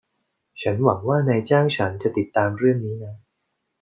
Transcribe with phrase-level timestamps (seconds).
[0.61, 3.15] ฉันหวงัว่านายจ้างฉันจะติดตามเรื่องนี้นะ